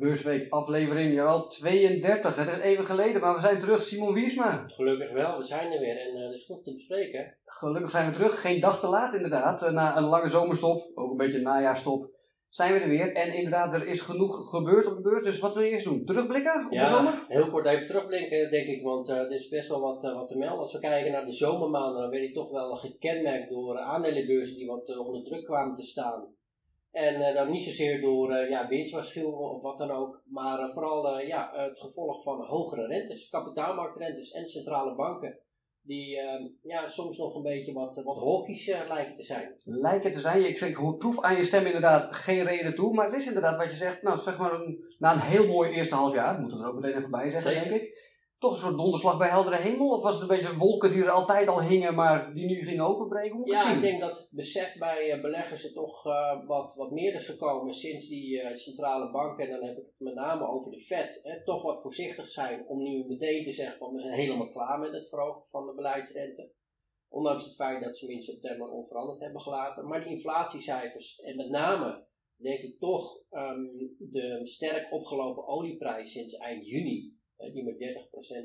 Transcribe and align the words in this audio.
Beursweek 0.00 0.46
aflevering, 0.50 1.14
jawel, 1.14 1.46
32. 1.46 2.36
Het 2.36 2.48
is 2.48 2.58
even 2.58 2.84
geleden, 2.84 3.20
maar 3.20 3.34
we 3.34 3.40
zijn 3.40 3.60
terug. 3.60 3.82
Simon 3.82 4.12
Wiersma. 4.12 4.64
Gelukkig 4.66 5.10
wel, 5.10 5.38
we 5.38 5.44
zijn 5.44 5.72
er 5.72 5.80
weer 5.80 5.96
en 5.96 6.16
uh, 6.16 6.26
er 6.26 6.34
is 6.34 6.48
nog 6.48 6.62
te 6.62 6.72
bespreken. 6.72 7.36
Gelukkig 7.44 7.90
zijn 7.90 8.06
we 8.06 8.12
terug. 8.12 8.40
Geen 8.40 8.60
dag 8.60 8.80
te 8.80 8.86
laat 8.86 9.14
inderdaad. 9.14 9.62
Uh, 9.62 9.70
na 9.70 9.96
een 9.96 10.04
lange 10.04 10.28
zomerstop, 10.28 10.90
ook 10.94 11.10
een 11.10 11.16
beetje 11.16 11.38
een 11.38 11.44
najaarstop, 11.44 12.10
zijn 12.48 12.72
we 12.72 12.78
er 12.78 12.88
weer. 12.88 13.12
En 13.14 13.34
inderdaad, 13.34 13.74
er 13.74 13.86
is 13.86 14.00
genoeg 14.00 14.50
gebeurd 14.50 14.86
op 14.86 14.96
de 14.96 15.02
beurs. 15.02 15.22
Dus 15.22 15.40
wat 15.40 15.54
wil 15.54 15.64
je 15.64 15.70
eerst 15.70 15.84
doen? 15.84 16.04
Terugblikken 16.04 16.64
op 16.66 16.72
ja, 16.72 16.82
de 16.82 16.88
zomer? 16.88 17.24
heel 17.28 17.50
kort 17.50 17.66
even 17.66 17.86
terugblikken 17.86 18.50
denk 18.50 18.66
ik, 18.66 18.82
want 18.82 19.08
uh, 19.08 19.16
er 19.16 19.32
is 19.32 19.48
best 19.48 19.68
wel 19.68 19.80
wat, 19.80 20.02
wat 20.02 20.28
te 20.28 20.38
melden. 20.38 20.58
Als 20.58 20.72
we 20.72 20.78
kijken 20.78 21.12
naar 21.12 21.26
de 21.26 21.32
zomermaanden, 21.32 22.00
dan 22.00 22.10
werd 22.10 22.24
ik 22.24 22.34
toch 22.34 22.50
wel 22.50 22.76
gekenmerkt 22.76 23.50
door 23.50 23.78
aandelenbeurzen 23.78 24.56
die 24.56 24.66
wat 24.66 24.98
onder 24.98 25.24
druk 25.24 25.44
kwamen 25.44 25.74
te 25.74 25.84
staan. 25.84 26.38
En 26.90 27.34
dan 27.34 27.50
niet 27.50 27.62
zozeer 27.62 28.00
door 28.00 28.30
uh, 28.30 28.48
ja, 28.48 28.68
winstwaarschuwingen 28.68 29.50
of 29.50 29.62
wat 29.62 29.78
dan 29.78 29.90
ook, 29.90 30.22
maar 30.24 30.58
uh, 30.58 30.72
vooral 30.72 31.18
ja, 31.18 31.50
het 31.52 31.80
gevolg 31.80 32.22
van 32.22 32.44
hogere 32.44 32.86
rentes, 32.86 33.28
kapitaalmarktrentes 33.28 34.30
en 34.30 34.46
centrale 34.46 34.94
banken. 34.94 35.38
Die 35.82 36.18
ehm, 36.18 36.46
ja, 36.62 36.88
soms 36.88 37.18
nog 37.18 37.34
een 37.34 37.42
beetje 37.42 37.72
wat, 37.72 38.02
wat 38.04 38.18
hawkish 38.18 38.66
lijken 38.66 39.16
te 39.16 39.22
zijn. 39.22 39.54
Lijken 39.64 40.12
te 40.12 40.20
zijn. 40.20 40.44
Ik, 40.44 40.60
ik 40.60 40.98
proef 40.98 41.20
aan 41.20 41.36
je 41.36 41.42
stem 41.42 41.64
inderdaad 41.64 42.16
geen 42.16 42.44
reden 42.44 42.74
toe. 42.74 42.94
Maar 42.94 43.06
het 43.06 43.14
is 43.14 43.26
inderdaad 43.26 43.56
wat 43.56 43.70
je 43.70 43.76
zegt. 43.76 44.02
Nou, 44.02 44.16
zeg 44.16 44.38
maar 44.38 44.52
een, 44.52 44.84
na 44.98 45.12
een 45.12 45.20
heel 45.20 45.46
mooi 45.46 45.70
eerste 45.70 45.94
half 45.94 46.14
jaar, 46.14 46.40
moeten 46.40 46.58
we 46.58 46.64
er 46.64 46.70
ook 46.70 46.80
meteen 46.80 46.96
even 46.96 47.10
bij 47.10 47.28
zeggen, 47.30 47.52
Zeker. 47.52 47.68
denk 47.68 47.82
ik 47.82 48.09
toch 48.40 48.52
een 48.52 48.58
soort 48.58 48.76
donderslag 48.76 49.18
bij 49.18 49.28
heldere 49.28 49.56
hemel? 49.56 49.88
Of 49.88 50.02
was 50.02 50.12
het 50.12 50.22
een 50.22 50.36
beetje 50.36 50.56
wolken 50.56 50.92
die 50.92 51.02
er 51.02 51.10
altijd 51.10 51.48
al 51.48 51.62
hingen, 51.62 51.94
maar 51.94 52.34
die 52.34 52.46
nu 52.46 52.64
gingen 52.64 52.84
openbreken? 52.84 53.36
Hoe 53.36 53.50
ja, 53.50 53.74
ik 53.74 53.80
denk 53.80 54.00
dat 54.00 54.18
het 54.18 54.32
besef 54.34 54.78
bij 54.78 55.16
uh, 55.16 55.22
beleggers 55.22 55.64
er 55.64 55.72
toch 55.72 56.06
uh, 56.06 56.46
wat, 56.46 56.74
wat 56.74 56.90
meer 56.90 57.14
is 57.14 57.26
gekomen 57.26 57.74
sinds 57.74 58.08
die 58.08 58.42
uh, 58.42 58.54
centrale 58.54 59.10
banken, 59.10 59.44
en 59.44 59.50
dan 59.50 59.68
heb 59.68 59.76
ik 59.76 59.84
het 59.84 59.94
met 59.98 60.14
name 60.14 60.48
over 60.48 60.70
de 60.70 60.80
Fed, 60.80 61.20
hè, 61.22 61.44
toch 61.44 61.62
wat 61.62 61.82
voorzichtig 61.82 62.28
zijn 62.28 62.66
om 62.66 62.82
nu 62.82 63.04
meteen 63.08 63.42
te 63.42 63.52
zeggen 63.52 63.78
van 63.78 63.94
we 63.94 64.00
zijn 64.00 64.14
helemaal 64.14 64.50
klaar 64.50 64.78
met 64.78 64.92
het 64.92 65.08
verhogen 65.08 65.42
van 65.50 65.66
de 65.66 65.74
beleidsrente. 65.74 66.52
Ondanks 67.08 67.44
het 67.44 67.54
feit 67.54 67.82
dat 67.82 67.96
ze 67.96 68.12
in 68.12 68.22
september 68.22 68.68
onveranderd 68.68 69.20
hebben 69.20 69.40
gelaten. 69.40 69.86
Maar 69.86 70.00
die 70.00 70.10
inflatiecijfers, 70.10 71.20
en 71.20 71.36
met 71.36 71.48
name 71.50 72.04
denk 72.36 72.60
ik 72.60 72.78
toch 72.78 73.22
um, 73.30 73.96
de 73.98 74.40
sterk 74.42 74.92
opgelopen 74.92 75.46
olieprijs 75.46 76.12
sinds 76.12 76.36
eind 76.36 76.66
juni, 76.66 77.18
die 77.48 77.64
met 77.64 77.78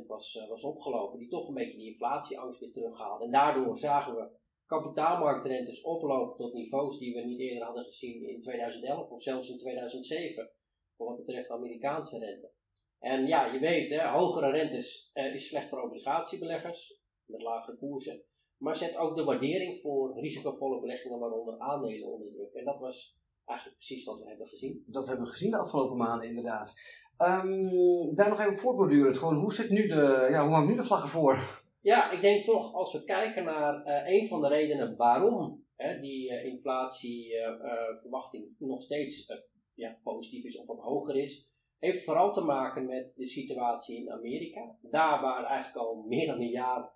30% 0.03 0.07
was, 0.07 0.35
uh, 0.35 0.49
was 0.49 0.63
opgelopen, 0.63 1.19
die 1.19 1.29
toch 1.29 1.47
een 1.47 1.53
beetje 1.53 1.77
die 1.77 1.91
inflatieangst 1.91 2.59
weer 2.59 2.71
terughaalde. 2.71 3.25
En 3.25 3.31
daardoor 3.31 3.77
zagen 3.77 4.15
we 4.15 4.29
kapitaalmarktrentes 4.65 5.81
oplopen 5.81 6.37
tot 6.37 6.53
niveaus 6.53 6.97
die 6.97 7.13
we 7.13 7.21
niet 7.21 7.39
eerder 7.39 7.63
hadden 7.63 7.83
gezien 7.83 8.29
in 8.29 8.41
2011 8.41 9.09
of 9.09 9.23
zelfs 9.23 9.49
in 9.49 9.57
2007, 9.57 10.49
voor 10.95 11.07
wat 11.07 11.25
betreft 11.25 11.49
Amerikaanse 11.49 12.19
rente. 12.19 12.51
En 12.99 13.27
ja, 13.27 13.53
je 13.53 13.59
weet, 13.59 13.89
hè, 13.89 14.07
hogere 14.07 14.51
rentes 14.51 15.11
uh, 15.13 15.33
is 15.33 15.47
slecht 15.47 15.69
voor 15.69 15.81
obligatiebeleggers, 15.81 16.99
met 17.25 17.41
lagere 17.41 17.77
koersen, 17.77 18.23
maar 18.57 18.75
zet 18.75 18.97
ook 18.97 19.15
de 19.15 19.23
waardering 19.23 19.81
voor 19.81 20.19
risicovolle 20.19 20.79
beleggingen, 20.79 21.19
waaronder 21.19 21.59
aandelen, 21.59 22.11
onder 22.11 22.31
druk. 22.31 22.53
En 22.53 22.65
dat 22.65 22.79
was 22.79 23.17
eigenlijk 23.45 23.77
precies 23.77 24.03
wat 24.03 24.19
we 24.19 24.27
hebben 24.27 24.47
gezien. 24.47 24.83
Dat 24.87 25.07
hebben 25.07 25.25
we 25.25 25.31
gezien 25.31 25.51
de 25.51 25.57
afgelopen 25.57 25.97
maanden, 25.97 26.27
inderdaad. 26.27 26.73
Um, 27.17 28.15
daar 28.15 28.29
nog 28.29 28.39
even 28.39 28.57
voortbordurend, 28.57 29.17
gewoon 29.17 29.35
hoe 29.35 29.53
zit 29.53 29.69
nu 29.69 29.87
de, 29.87 30.27
ja, 30.31 30.43
hoe 30.43 30.53
hangt 30.53 30.69
nu 30.69 30.75
de 30.75 30.83
vlaggen 30.83 31.09
voor? 31.09 31.63
Ja, 31.81 32.11
ik 32.11 32.21
denk 32.21 32.45
toch 32.45 32.73
als 32.73 32.93
we 32.93 33.03
kijken 33.03 33.43
naar 33.43 33.87
uh, 33.87 34.07
een 34.07 34.27
van 34.27 34.41
de 34.41 34.47
redenen 34.47 34.95
waarom 34.95 35.65
hè, 35.75 35.99
die 35.99 36.31
uh, 36.31 36.45
inflatieverwachting 36.45 38.43
uh, 38.43 38.67
nog 38.67 38.81
steeds 38.81 39.33
ja, 39.73 39.99
positief 40.03 40.43
is 40.43 40.57
of 40.57 40.65
wat 40.65 40.79
hoger 40.79 41.15
is, 41.15 41.49
heeft 41.79 42.03
vooral 42.03 42.33
te 42.33 42.41
maken 42.41 42.85
met 42.85 43.13
de 43.15 43.27
situatie 43.27 43.97
in 43.97 44.11
Amerika. 44.11 44.77
Daar 44.81 45.21
waar 45.21 45.45
eigenlijk 45.45 45.87
al 45.87 46.03
meer 46.07 46.27
dan 46.27 46.41
een 46.41 46.49
jaar 46.49 46.93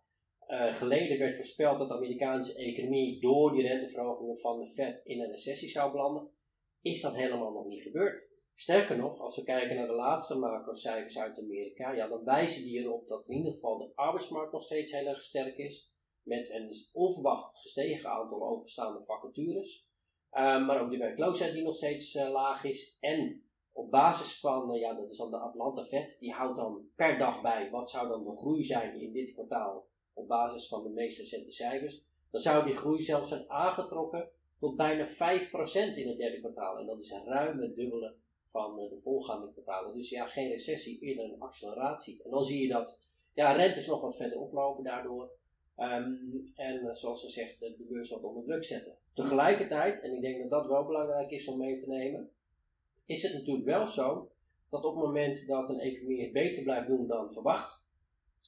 geleden 0.72 1.20
werd 1.20 1.36
voorspeld 1.36 1.78
dat 1.78 1.88
de 1.88 1.96
Amerikaanse 1.96 2.56
economie 2.56 3.22
door 3.22 3.52
die 3.52 3.62
renteverhogingen 3.62 4.38
van 4.38 4.60
de 4.60 4.68
Fed 4.68 5.02
in 5.06 5.22
een 5.22 5.32
recessie 5.32 5.70
zou 5.70 5.92
belanden, 5.92 6.30
is 6.82 7.02
dat 7.02 7.16
helemaal 7.16 7.52
nog 7.52 7.66
niet 7.66 7.84
gebeurd. 7.84 8.30
Sterker 8.56 8.98
nog, 8.98 9.20
als 9.20 9.36
we 9.36 9.44
kijken 9.44 9.76
naar 9.76 9.88
de 9.88 9.94
laatste 9.94 10.38
macrocijfers 10.38 11.20
uit 11.20 11.40
Amerika, 11.40 11.92
ja, 11.92 12.08
dan 12.08 12.24
wijzen 12.24 12.64
die 12.64 12.80
erop 12.80 13.08
dat 13.08 13.28
in 13.28 13.36
ieder 13.38 13.52
geval 13.52 13.78
de 13.78 13.92
arbeidsmarkt 13.96 14.52
nog 14.52 14.64
steeds 14.64 14.92
heel 14.92 15.06
erg 15.06 15.24
sterk 15.24 15.58
is. 15.58 15.92
Met 16.24 16.50
een 16.50 16.72
onverwacht 16.94 17.58
gestegen 17.58 18.10
aantal 18.10 18.48
openstaande 18.48 19.04
vacatures. 19.04 19.88
Uh, 20.32 20.66
maar 20.68 20.82
ook 20.82 20.92
de 20.92 20.98
werkloosheid 20.98 21.54
die 21.54 21.64
nog 21.64 21.76
steeds 21.76 22.16
uh, 22.16 22.32
laag 22.32 22.64
is. 22.64 22.98
En 23.00 23.44
op 23.72 23.92
basis 23.92 24.40
van, 24.40 24.76
uh, 24.76 24.82
ja, 24.82 24.94
dat 24.94 25.10
is 25.10 25.18
dan 25.18 25.32
de 25.32 25.38
Atlanta 25.38 25.84
Fed, 25.84 26.18
die 26.20 26.34
houdt 26.34 26.58
dan 26.58 26.86
per 26.96 27.18
dag 27.18 27.42
bij 27.42 27.70
wat 27.70 27.90
zou 27.90 28.08
dan 28.08 28.24
de 28.24 28.38
groei 28.38 28.64
zijn 28.64 29.02
in 29.02 29.14
dit 29.14 29.34
kwartaal 29.34 29.88
op 30.14 30.28
basis 30.28 30.68
van 30.68 30.84
de 30.84 30.90
meest 30.90 31.20
recente 31.20 31.52
cijfers. 31.52 32.04
Dan 32.32 32.42
zou 32.42 32.66
die 32.66 32.76
groei 32.76 33.02
zelfs 33.02 33.30
zijn 33.30 33.50
aangetrokken 33.50 34.32
tot 34.60 34.76
bijna 34.76 35.08
5% 35.08 35.12
in 35.96 36.08
het 36.08 36.18
derde 36.18 36.40
kwartaal. 36.40 36.78
En 36.78 36.86
dat 36.86 37.00
is 37.00 37.14
ruim 37.26 37.60
het 37.62 37.76
dubbele 37.76 38.16
van 38.52 38.76
de 38.76 39.00
voorgaande 39.00 39.52
kwartalen. 39.52 39.96
Dus 39.96 40.10
ja, 40.10 40.26
geen 40.26 40.50
recessie, 40.50 41.00
eerder 41.00 41.26
een 41.26 41.40
acceleratie. 41.40 42.24
En 42.24 42.30
dan 42.30 42.46
zie 42.46 42.62
je 42.62 42.68
dat 42.68 43.00
ja, 43.34 43.52
rentes 43.52 43.88
nog 43.88 44.02
wat 44.02 44.18
verder 44.18 44.40
oplopen 44.40 44.84
daardoor. 44.84 45.32
Um, 45.78 46.44
en 46.56 46.98
zoals 46.98 47.24
gezegd, 47.24 47.60
de 47.60 47.86
beurs 47.90 48.10
wat 48.10 48.24
onder 48.24 48.44
druk 48.44 48.64
zetten. 48.64 48.98
Tegelijkertijd, 49.14 50.02
en 50.02 50.16
ik 50.16 50.22
denk 50.22 50.40
dat 50.40 50.50
dat 50.50 50.68
wel 50.68 50.86
belangrijk 50.86 51.32
is 51.32 51.48
om 51.48 51.58
mee 51.58 51.80
te 51.80 51.88
nemen, 51.88 52.32
is 53.06 53.24
het 53.24 53.34
natuurlijk 53.34 53.66
wel 53.66 53.88
zo 53.88 54.32
dat 54.70 54.84
op 54.84 54.96
het 54.96 55.04
moment 55.04 55.48
dat 55.48 55.70
een 55.70 55.80
economie 55.80 56.22
het 56.22 56.32
beter 56.32 56.64
blijft 56.64 56.88
doen 56.88 57.08
dan 57.08 57.34
verwacht, 57.34 57.84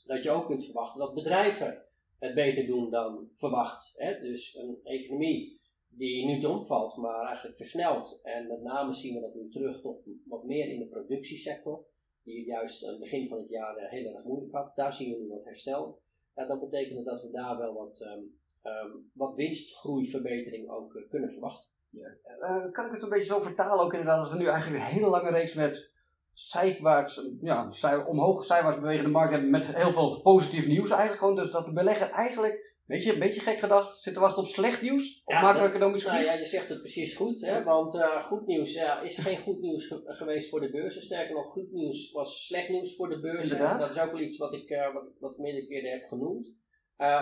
dat 0.05 0.23
je 0.23 0.31
ook 0.31 0.45
kunt 0.45 0.66
verwachten 0.66 0.99
dat 0.99 1.13
bedrijven 1.13 1.85
het 2.19 2.33
beter 2.33 2.66
doen 2.66 2.89
dan 2.89 3.29
verwacht. 3.35 3.93
Hè? 3.97 4.19
Dus 4.19 4.55
een 4.55 4.79
economie 4.83 5.59
die 5.97 6.25
nu 6.25 6.46
omvalt, 6.46 6.97
maar 6.97 7.25
eigenlijk 7.25 7.57
versnelt. 7.57 8.19
En 8.24 8.47
met 8.47 8.62
name 8.62 8.94
zien 8.94 9.16
we 9.16 9.22
dat 9.22 9.35
nu 9.35 9.50
terug 9.50 9.81
tot 9.81 10.03
wat 10.25 10.44
meer 10.44 10.68
in 10.68 10.79
de 10.79 10.88
productiesector, 10.88 11.85
die 12.24 12.46
juist 12.46 12.85
aan 12.85 12.91
het 12.91 13.00
begin 13.00 13.28
van 13.28 13.38
het 13.38 13.50
jaar 13.50 13.75
eh, 13.75 13.90
heel 13.90 14.13
erg 14.13 14.24
moeilijk 14.24 14.53
had. 14.53 14.75
Daar 14.75 14.94
zien 14.94 15.12
we 15.13 15.19
nu 15.19 15.28
wat 15.28 15.46
herstel. 15.46 16.00
Ja, 16.35 16.46
dat 16.46 16.59
betekent 16.59 17.06
dat 17.06 17.22
we 17.22 17.31
daar 17.31 17.57
wel 17.57 17.74
wat, 17.74 18.02
um, 18.02 18.40
um, 18.63 19.12
wat 19.13 19.35
winstgroeiverbetering 19.35 20.69
ook 20.69 20.94
uh, 20.94 21.09
kunnen 21.09 21.29
verwachten. 21.29 21.69
Ja. 21.90 22.08
Uh, 22.40 22.72
kan 22.72 22.85
ik 22.85 22.91
het 22.91 23.02
een 23.02 23.09
beetje 23.09 23.34
zo 23.34 23.40
vertalen 23.40 23.84
ook 23.84 23.91
inderdaad, 23.91 24.23
dat 24.23 24.31
we 24.31 24.38
nu 24.38 24.46
eigenlijk 24.46 24.84
een 24.84 24.91
hele 24.91 25.09
lange 25.09 25.29
reeks 25.29 25.53
met 25.53 25.91
zijwaarts, 26.34 27.29
ja, 27.41 27.69
omhoog 28.06 28.44
zijwaarts 28.44 28.79
bewegende 28.79 29.09
markt 29.09 29.31
hebben 29.31 29.50
met 29.50 29.75
heel 29.75 29.91
veel 29.91 30.22
positief 30.22 30.68
nieuws 30.68 30.90
eigenlijk 30.90 31.19
gewoon. 31.19 31.35
Dus 31.35 31.52
dat 31.52 31.66
de 31.66 31.73
belegger 31.73 32.09
eigenlijk 32.09 32.70
Weet 32.85 33.03
je, 33.03 33.13
een 33.13 33.19
beetje 33.19 33.41
gek 33.41 33.59
gedacht, 33.59 34.01
zit 34.01 34.13
te 34.13 34.19
wachten 34.19 34.43
op 34.43 34.47
slecht 34.47 34.81
nieuws? 34.81 35.21
Op 35.23 35.33
ja, 35.33 35.41
macro-economisch 35.41 36.03
gebied? 36.03 36.19
Nou 36.19 36.31
ja, 36.31 36.39
je 36.39 36.45
zegt 36.45 36.69
het 36.69 36.79
precies 36.79 37.15
goed, 37.15 37.41
hè? 37.41 37.63
want 37.63 37.95
uh, 37.95 38.25
goed 38.25 38.45
nieuws 38.45 38.75
uh, 38.75 38.99
is 39.03 39.17
geen 39.17 39.37
goed 39.37 39.59
nieuws 39.59 39.87
ge 39.87 40.01
geweest 40.05 40.49
voor 40.49 40.61
de 40.61 40.69
beurzen. 40.69 41.01
Sterker 41.01 41.35
nog, 41.35 41.51
goed 41.51 41.71
nieuws 41.71 42.11
was 42.11 42.45
slecht 42.47 42.69
nieuws 42.69 42.95
voor 42.95 43.09
de 43.09 43.19
beurzen. 43.19 43.57
Dat 43.57 43.89
is 43.89 43.99
ook 43.99 44.11
wel 44.11 44.19
iets 44.19 44.37
wat 44.37 44.53
ik, 44.53 44.69
uh, 44.69 44.93
wat, 44.93 45.13
wat 45.19 45.37
meerdere 45.37 45.67
keren 45.67 45.91
heb 45.91 46.07
genoemd. 46.07 46.55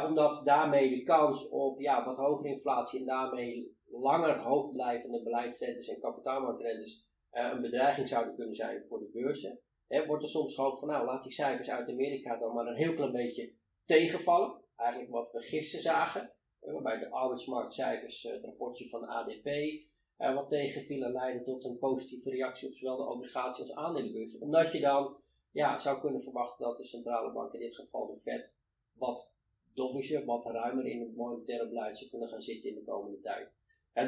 omdat 0.07 0.45
daarmee 0.45 0.89
de 0.89 1.03
kans 1.03 1.49
op 1.49 1.79
ja, 1.79 2.05
wat 2.05 2.17
hogere 2.17 2.49
inflatie 2.49 2.99
en 2.99 3.05
daarmee 3.05 3.77
langer 3.85 4.37
hoogblijvende 4.37 5.23
beleidsrentes 5.23 5.87
en 5.87 5.99
kapitaalmarktrentes 5.99 7.07
een 7.31 7.61
bedreiging 7.61 8.09
zouden 8.09 8.35
kunnen 8.35 8.55
zijn 8.55 8.85
voor 8.87 8.99
de 8.99 9.09
beurzen. 9.13 9.59
Hè, 9.87 10.05
wordt 10.05 10.23
er 10.23 10.29
soms 10.29 10.55
gehoopt 10.55 10.79
van 10.79 10.87
nou, 10.87 11.05
laat 11.05 11.23
die 11.23 11.31
cijfers 11.31 11.69
uit 11.69 11.89
Amerika 11.89 12.37
dan 12.37 12.53
maar 12.53 12.67
een 12.67 12.75
heel 12.75 12.93
klein 12.93 13.11
beetje 13.11 13.53
tegenvallen 13.85 14.67
eigenlijk 14.79 15.11
wat 15.11 15.31
we 15.31 15.41
gisteren 15.41 15.83
zagen, 15.83 16.33
waarbij 16.59 16.99
de 16.99 17.09
arbeidsmarktcijfers, 17.09 18.25
eh, 18.25 18.33
het 18.33 18.43
rapportje 18.43 18.89
van 18.89 19.07
ADP, 19.07 19.45
uh, 19.47 20.35
wat 20.35 20.49
tegenvielen 20.49 21.11
leiden 21.11 21.43
tot 21.43 21.63
een 21.63 21.77
positieve 21.77 22.29
reactie 22.29 22.67
op 22.67 22.75
zowel 22.75 22.97
de 22.97 23.11
obligatie 23.11 23.63
als 23.63 23.73
aandelenbeurs. 23.73 24.37
Omdat 24.37 24.71
je 24.71 24.79
dan 24.79 25.17
ja, 25.51 25.79
zou 25.79 25.99
kunnen 25.99 26.21
verwachten 26.21 26.65
dat 26.65 26.77
de 26.77 26.85
centrale 26.85 27.31
bank, 27.31 27.53
in 27.53 27.59
dit 27.59 27.75
geval 27.75 28.07
de 28.07 28.19
Fed, 28.19 28.55
wat 28.93 29.31
dovischer, 29.73 30.25
wat 30.25 30.45
ruimer 30.45 30.85
in 30.85 30.99
het 30.99 31.15
monetaire 31.15 31.67
beleid 31.67 31.97
zou 31.97 32.09
kunnen 32.09 32.29
gaan 32.29 32.41
zitten 32.41 32.69
in 32.69 32.75
de 32.75 32.83
komende 32.83 33.19
tijd. 33.19 33.51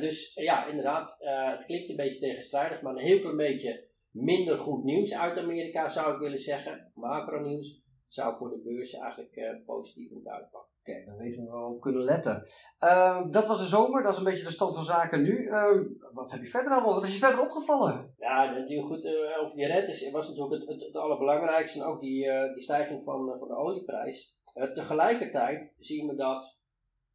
dus 0.02 0.34
ja, 0.34 0.68
inderdaad, 0.68 1.16
het 1.58 1.66
klinkt 1.66 1.90
een 1.90 1.96
beetje 1.96 2.20
tegenstrijdig, 2.20 2.82
maar 2.82 2.94
een 2.94 3.02
heel 3.02 3.20
klein 3.20 3.38
beetje 3.38 3.88
minder 4.12 4.58
goed 4.58 4.84
nieuws 4.84 5.14
uit 5.14 5.38
Amerika 5.38 5.90
zou 5.90 6.14
ik 6.14 6.20
willen 6.20 6.40
zeggen. 6.40 6.92
Macro 6.96 7.42
nieuws 7.42 7.82
zou 8.08 8.38
voor 8.38 8.50
de 8.50 8.62
beurs 8.64 8.94
eigenlijk 8.94 9.64
positief 9.66 10.12
moeten 10.12 10.32
uitpakken. 10.32 10.71
Oké, 10.82 11.06
dan 11.06 11.18
weten 11.18 11.44
we 11.44 11.52
wel 11.52 11.74
op 11.74 11.82
kunnen 11.82 12.04
letten. 12.04 12.44
Uh, 12.84 13.32
dat 13.32 13.48
was 13.48 13.60
de 13.60 13.68
zomer, 13.68 14.04
dat 14.04 14.12
is 14.12 14.18
een 14.18 14.24
beetje 14.24 14.44
de 14.44 14.52
stand 14.52 14.74
van 14.76 14.84
zaken 14.84 15.22
nu. 15.22 15.36
Uh, 15.44 15.82
wat 16.14 16.32
heb 16.32 16.42
je 16.42 16.48
verder 16.48 16.72
allemaal? 16.74 16.94
Wat 16.94 17.04
is 17.04 17.14
je 17.14 17.26
verder 17.26 17.42
opgevallen? 17.42 18.14
Ja, 18.18 18.52
natuurlijk 18.52 18.88
goed, 18.88 19.06
uh, 19.06 19.42
over 19.42 19.56
die 19.56 19.66
rentes 19.66 20.12
was 20.12 20.30
natuurlijk 20.30 20.70
het, 20.70 20.82
het, 20.82 20.96
allerbelangrijkste 20.96 21.80
en 21.80 21.86
ook 21.86 22.02
die, 22.02 22.26
die 22.54 22.64
stijging 22.64 23.04
van, 23.04 23.36
van 23.40 23.48
de 23.48 23.56
olieprijs. 23.56 24.36
tegelijkertijd 24.74 25.74
zien 25.80 26.08
we 26.08 26.16
dat 26.16 26.58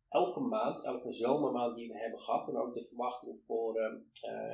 elke 0.08 0.40
maand, 0.40 0.84
elke 0.84 1.12
zomermaand 1.12 1.76
die 1.76 1.92
we 1.92 1.98
hebben 1.98 2.20
gehad, 2.20 2.48
en 2.48 2.56
ook 2.56 2.74
de 2.74 2.86
verwachtingen 2.88 3.42
voor, 3.46 3.76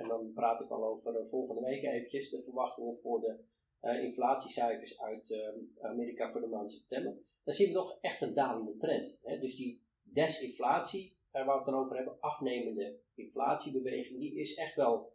en 0.03 0.09
dan 0.09 0.33
praat 0.35 0.61
ik 0.61 0.71
al 0.71 0.85
over 0.85 1.27
volgende 1.29 1.61
week 1.61 1.83
eventjes, 1.83 2.31
de 2.31 2.43
verwachtingen 2.43 2.97
voor 2.97 3.21
de 3.21 3.45
inflatiecijfers 4.03 5.01
uit 5.01 5.55
Amerika 5.81 6.31
voor 6.31 6.41
de 6.41 6.47
maand 6.47 6.73
september, 6.73 7.15
dan 7.45 7.55
zien 7.55 7.69
we 7.69 7.75
toch 7.75 7.99
echt 8.01 8.21
een 8.23 8.35
dalende 8.35 8.77
trend. 8.77 9.19
Hè? 9.23 9.39
Dus 9.39 9.57
die 9.57 9.83
desinflatie, 10.03 11.17
waar 11.31 11.47
we 11.47 11.53
het 11.53 11.65
dan 11.65 11.75
over 11.75 11.97
hebben, 11.97 12.21
afnemende 12.21 12.99
inflatiebeweging, 13.15 14.19
die 14.19 14.35
is 14.35 14.55
echt 14.55 14.75
wel 14.75 15.13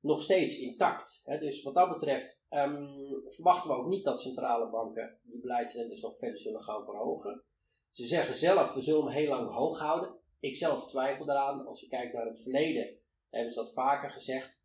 nog 0.00 0.22
steeds 0.22 0.58
intact. 0.58 1.20
Hè? 1.24 1.38
Dus 1.38 1.62
wat 1.62 1.74
dat 1.74 1.88
betreft 1.88 2.36
um, 2.50 3.22
verwachten 3.28 3.70
we 3.70 3.76
ook 3.76 3.88
niet 3.88 4.04
dat 4.04 4.20
centrale 4.20 4.70
banken 4.70 5.18
die 5.22 5.40
beleidsrentes 5.40 6.00
nog 6.00 6.18
verder 6.18 6.40
zullen 6.40 6.62
gaan 6.62 6.84
verhogen. 6.84 7.42
Ze 7.90 8.06
zeggen 8.06 8.36
zelf, 8.36 8.74
we 8.74 8.82
zullen 8.82 9.04
hem 9.04 9.12
heel 9.12 9.28
lang 9.28 9.50
hoog 9.50 9.78
houden. 9.78 10.14
Ik 10.40 10.56
zelf 10.56 10.88
twijfel 10.88 11.24
daaraan. 11.24 11.66
Als 11.66 11.80
je 11.80 11.88
kijkt 11.88 12.14
naar 12.14 12.26
het 12.26 12.42
verleden, 12.42 12.98
hebben 13.30 13.52
ze 13.52 13.60
dat 13.60 13.72
vaker 13.72 14.10
gezegd. 14.10 14.56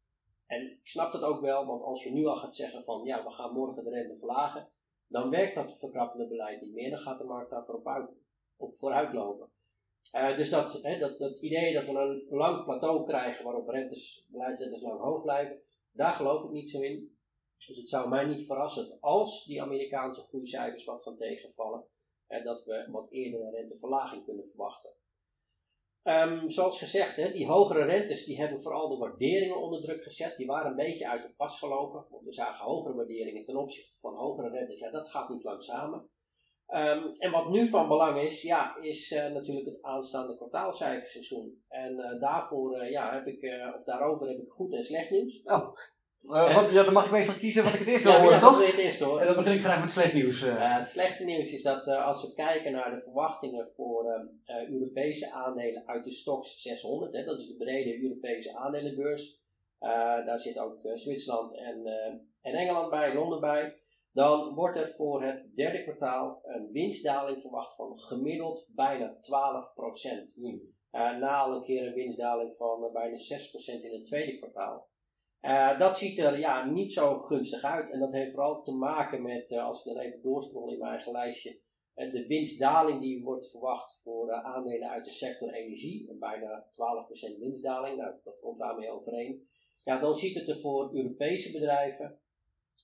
En 0.45 0.71
ik 0.71 0.87
snap 0.87 1.11
dat 1.11 1.21
ook 1.21 1.41
wel, 1.41 1.65
want 1.65 1.81
als 1.81 2.03
je 2.03 2.11
nu 2.11 2.25
al 2.25 2.35
gaat 2.35 2.55
zeggen 2.55 2.83
van 2.83 3.03
ja, 3.03 3.23
we 3.23 3.31
gaan 3.31 3.53
morgen 3.53 3.83
de 3.83 3.89
rente 3.89 4.17
verlagen, 4.17 4.69
dan 5.09 5.29
werkt 5.29 5.55
dat 5.55 5.79
verkrappende 5.79 6.27
beleid 6.27 6.61
niet 6.61 6.73
meer. 6.73 6.89
Dan 6.89 6.99
gaat 6.99 7.17
de 7.17 7.23
markt 7.23 7.49
daarvoor 7.49 7.75
op, 7.75 7.87
uit, 7.87 8.09
op 8.57 8.77
vooruit 8.77 9.13
lopen. 9.13 9.49
Uh, 10.15 10.37
dus 10.37 10.49
dat, 10.49 10.81
hè, 10.81 10.99
dat, 10.99 11.17
dat 11.17 11.41
idee 11.41 11.73
dat 11.73 11.85
we 11.85 11.91
een 11.91 12.37
lang 12.37 12.63
plateau 12.63 13.05
krijgen 13.05 13.43
waarop 13.43 13.69
rentes, 13.69 14.25
beleidsrentes 14.27 14.81
lang 14.81 14.99
hoog 14.99 15.21
blijven, 15.21 15.61
daar 15.91 16.13
geloof 16.13 16.43
ik 16.43 16.49
niet 16.49 16.69
zo 16.69 16.81
in. 16.81 17.17
Dus 17.67 17.77
het 17.77 17.89
zou 17.89 18.09
mij 18.09 18.25
niet 18.25 18.45
verrassen 18.45 18.97
als 18.99 19.45
die 19.45 19.61
Amerikaanse 19.61 20.21
groeicijfers 20.21 20.85
wat 20.85 21.01
gaan 21.01 21.17
tegenvallen, 21.17 21.85
hè, 22.27 22.41
dat 22.43 22.65
we 22.65 22.87
wat 22.91 23.11
eerder 23.11 23.41
een 23.41 23.51
renteverlaging 23.51 24.25
kunnen 24.25 24.47
verwachten. 24.47 24.91
Um, 26.09 26.51
zoals 26.51 26.79
gezegd, 26.79 27.15
hè, 27.15 27.31
die 27.31 27.47
hogere 27.47 27.83
rentes 27.83 28.25
die 28.25 28.39
hebben 28.39 28.61
vooral 28.61 28.89
de 28.89 28.97
waarderingen 28.97 29.61
onder 29.61 29.81
druk 29.81 30.03
gezet. 30.03 30.37
Die 30.37 30.45
waren 30.45 30.69
een 30.69 30.75
beetje 30.75 31.09
uit 31.09 31.21
de 31.21 31.33
pas 31.37 31.59
gelopen. 31.59 32.05
Want 32.09 32.25
we 32.25 32.33
zagen 32.33 32.65
hogere 32.65 32.95
waarderingen 32.95 33.45
ten 33.45 33.57
opzichte 33.57 33.93
van 34.01 34.15
hogere 34.15 34.49
rentes. 34.49 34.79
Ja, 34.79 34.91
dat 34.91 35.09
gaat 35.09 35.29
niet 35.29 35.43
lang 35.43 35.63
samen. 35.63 36.09
Um, 36.67 37.15
en 37.17 37.31
wat 37.31 37.49
nu 37.49 37.67
van 37.67 37.87
belang 37.87 38.21
is, 38.21 38.41
ja, 38.41 38.77
is 38.81 39.11
uh, 39.11 39.31
natuurlijk 39.31 39.65
het 39.65 39.81
aanstaande 39.81 40.35
kwartaalcijferseizoen. 40.35 41.63
En 41.67 41.93
uh, 41.93 42.21
daarvoor, 42.21 42.81
uh, 42.81 42.91
ja, 42.91 43.13
heb 43.13 43.27
ik, 43.27 43.43
of 43.77 43.83
daarover 43.83 44.27
heb 44.27 44.37
ik 44.37 44.49
goed 44.49 44.73
en 44.73 44.83
slecht 44.83 45.09
nieuws. 45.09 45.41
Oh. 45.43 45.75
Uh, 46.23 46.55
wat, 46.55 46.71
ja, 46.71 46.83
dan 46.83 46.93
mag 46.93 47.05
ik 47.05 47.11
meestal 47.11 47.35
kiezen 47.35 47.63
wat 47.63 47.73
ik 47.73 47.79
het 47.79 47.87
eerst 47.87 48.03
wil 48.03 48.13
horen, 48.13 48.29
ja, 48.29 48.39
toch? 48.39 48.65
het 48.65 48.77
eerst 48.77 48.99
hoor. 48.99 49.19
En 49.19 49.25
dan 49.25 49.35
begin 49.35 49.53
ik 49.53 49.61
graag 49.61 49.81
met 49.81 49.91
slecht 49.91 50.13
nieuws. 50.13 50.43
Uh. 50.43 50.77
het 50.77 50.87
slechte 50.87 51.23
nieuws 51.23 51.51
is 51.51 51.61
dat 51.61 51.87
uh, 51.87 52.05
als 52.05 52.21
we 52.21 52.33
kijken 52.33 52.71
naar 52.71 52.91
de 52.95 53.01
verwachtingen 53.01 53.69
voor 53.75 54.29
Europese 54.69 55.31
aandelen 55.31 55.87
uit 55.87 56.03
de 56.03 56.11
Stox 56.11 56.61
600, 56.61 57.13
hè, 57.13 57.23
dat 57.23 57.39
is 57.39 57.47
de 57.47 57.55
brede 57.55 58.03
Europese 58.03 58.55
aandelenbeurs, 58.55 59.39
daar 60.25 60.39
zit 60.39 60.59
ook 60.59 60.77
Zwitserland 60.93 61.55
en, 61.55 61.85
en 62.41 62.53
Engeland 62.53 62.89
bij, 62.89 63.13
Londen 63.13 63.39
bij, 63.39 63.75
dan 64.13 64.53
wordt 64.53 64.77
er 64.77 64.93
voor 64.97 65.23
het 65.23 65.55
derde 65.55 65.83
kwartaal 65.83 66.41
een 66.43 66.71
winstdaling 66.71 67.41
verwacht 67.41 67.75
van 67.75 67.99
gemiddeld 67.99 68.67
bijna 68.75 69.13
12%. 69.13 69.19
Mm. 70.35 70.61
na 70.91 71.37
al 71.37 71.55
een 71.55 71.63
keer 71.63 71.87
een 71.87 71.93
winstdaling 71.93 72.55
van 72.57 72.89
bijna 72.93 73.17
6% 73.17 73.19
in 73.65 73.93
het 73.93 74.05
tweede 74.05 74.37
kwartaal. 74.37 74.88
Uh, 75.41 75.79
dat 75.79 75.97
ziet 75.97 76.17
er 76.17 76.39
ja, 76.39 76.65
niet 76.65 76.93
zo 76.93 77.19
gunstig 77.19 77.63
uit. 77.63 77.91
En 77.91 77.99
dat 77.99 78.11
heeft 78.11 78.31
vooral 78.31 78.63
te 78.63 78.71
maken 78.71 79.21
met, 79.21 79.51
uh, 79.51 79.65
als 79.65 79.85
ik 79.85 79.93
dan 79.93 80.03
even 80.03 80.21
doorsprong 80.21 80.71
in 80.71 80.79
mijn 80.79 80.91
eigen 80.91 81.11
lijstje, 81.11 81.59
uh, 81.95 82.11
de 82.11 82.27
winstdaling 82.27 83.01
die 83.01 83.23
wordt 83.23 83.49
verwacht 83.49 83.99
voor 84.03 84.33
aandelen 84.33 84.89
uit 84.89 85.05
de 85.05 85.11
sector 85.11 85.53
energie. 85.53 86.09
Een 86.09 86.19
bijna 86.19 86.65
12% 87.35 87.39
winstdaling, 87.39 87.97
nou, 87.97 88.15
dat 88.23 88.39
komt 88.39 88.59
daarmee 88.59 88.89
overeen. 88.89 89.47
Ja, 89.83 89.99
dan 89.99 90.15
ziet 90.15 90.35
het 90.35 90.47
er 90.47 90.59
voor 90.59 90.95
Europese 90.95 91.51
bedrijven 91.51 92.19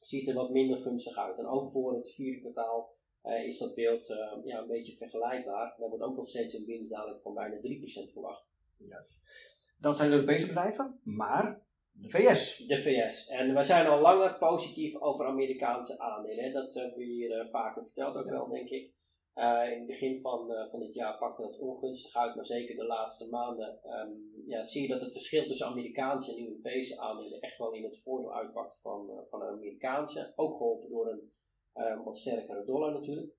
ziet 0.01 0.27
er 0.27 0.33
wat 0.33 0.51
minder 0.51 0.77
gunstig 0.77 1.17
uit. 1.17 1.37
En 1.37 1.45
ook 1.45 1.71
voor 1.71 1.95
het 1.95 2.13
vierde 2.13 2.39
kwartaal 2.39 2.93
is 3.45 3.57
dat 3.57 3.75
beeld 3.75 4.07
ja, 4.43 4.59
een 4.59 4.67
beetje 4.67 4.97
vergelijkbaar. 4.97 5.75
Daar 5.77 5.89
wordt 5.89 6.03
ook 6.03 6.15
nog 6.15 6.29
steeds 6.29 6.53
een 6.53 6.65
winstdaling 6.65 7.21
van 7.21 7.33
bijna 7.33 7.55
3% 7.55 7.59
verwacht. 8.11 8.45
Juist. 8.77 9.19
Dat 9.79 9.97
zijn 9.97 10.11
Europese 10.11 10.47
bedrijven, 10.47 10.99
maar 11.03 11.64
de 12.01 12.09
VS. 12.09 12.57
De 12.57 12.79
VS. 12.79 13.27
En 13.27 13.55
we 13.55 13.63
zijn 13.63 13.87
al 13.87 14.01
langer 14.01 14.37
positief 14.37 14.95
over 14.99 15.25
Amerikaanse 15.25 15.99
aandelen. 15.99 16.53
Dat 16.53 16.73
hebben 16.73 16.97
we 16.97 17.03
hier 17.03 17.29
uh, 17.29 17.51
vaker 17.51 17.83
verteld 17.83 18.15
ook 18.15 18.29
wel, 18.29 18.47
denk 18.49 18.69
ik. 18.69 18.93
Uh, 19.35 19.71
in 19.71 19.77
het 19.77 19.87
begin 19.87 20.19
van, 20.19 20.51
uh, 20.51 20.69
van 20.69 20.79
dit 20.79 20.93
jaar 20.93 21.17
pakte 21.17 21.41
dat 21.41 21.59
ongunstig 21.59 22.15
uit, 22.15 22.35
maar 22.35 22.45
zeker 22.45 22.75
de 22.75 22.85
laatste 22.85 23.29
maanden 23.29 23.79
um, 23.83 24.43
ja, 24.45 24.63
zie 24.63 24.81
je 24.81 24.87
dat 24.87 25.01
het 25.01 25.11
verschil 25.11 25.45
tussen 25.45 25.67
Amerikaanse 25.67 26.31
en 26.31 26.43
Europese 26.43 26.99
aandelen 26.99 27.39
echt 27.39 27.57
wel 27.57 27.71
in 27.71 27.83
het 27.83 28.01
voordeel 28.03 28.35
uitpakt 28.35 28.79
van, 28.81 29.25
van 29.29 29.39
de 29.39 29.45
Amerikaanse. 29.45 30.33
Ook 30.35 30.57
geholpen 30.57 30.89
door 30.89 31.07
een 31.07 32.03
wat 32.03 32.17
sterkere 32.17 32.65
dollar 32.65 32.91
natuurlijk. 32.91 33.33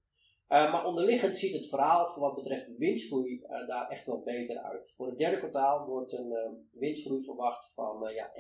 Uh, 0.49 0.73
maar 0.73 0.85
onderliggend 0.85 1.37
ziet 1.37 1.53
het 1.53 1.69
verhaal 1.69 2.13
voor 2.13 2.23
wat 2.23 2.35
betreft 2.35 2.77
winstgroei 2.77 3.41
uh, 3.43 3.67
daar 3.67 3.89
echt 3.89 4.07
wel 4.07 4.23
beter 4.23 4.59
uit. 4.59 4.93
Voor 4.97 5.07
het 5.07 5.19
derde 5.19 5.39
kwartaal 5.39 5.87
wordt 5.87 6.13
een 6.13 6.31
uh, 6.31 6.81
winstgroei 6.81 7.25
verwacht 7.25 7.73
van 7.75 8.13
ja, 8.15 8.31